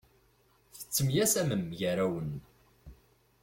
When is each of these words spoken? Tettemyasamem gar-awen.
Tettemyasamem 0.75 1.63
gar-awen. 1.79 2.31